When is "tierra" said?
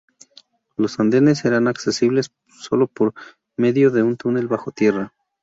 4.71-5.13